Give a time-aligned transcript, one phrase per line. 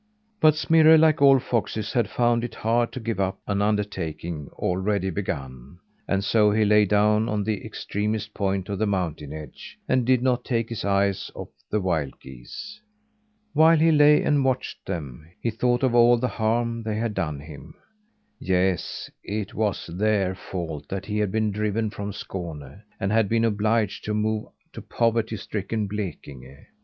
[0.39, 5.11] But Smirre, like all foxes, had found it hard to give up an undertaking already
[5.11, 5.77] begun,
[6.07, 10.23] and so he lay down on the extremest point of the mountain edge, and did
[10.23, 12.81] not take his eyes off the wild geese.
[13.53, 17.39] While he lay and watched them, he thought of all the harm they had done
[17.39, 17.75] him.
[18.39, 23.45] Yes, it was their fault that he had been driven from Skåne, and had been
[23.45, 26.57] obliged to move to poverty stricken Blekinge.